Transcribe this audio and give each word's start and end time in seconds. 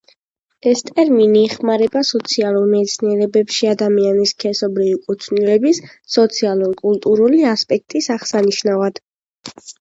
ეს 0.69 0.79
ტერმინი 0.85 1.41
იხმარება 1.47 2.01
სოციალურ 2.11 2.65
მეცნიერებებში 2.71 3.69
ადამიანის 3.73 4.33
სქესობრივი 4.37 4.95
კუთვნილების 5.03 5.83
სოციო-კულტურული 6.15 7.45
ასპექტის 7.53 8.11
აღსანიშნავად. 8.17 8.99